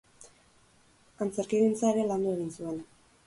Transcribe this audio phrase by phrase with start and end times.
[1.25, 2.81] Antzerkigintza ere landu egin zuen.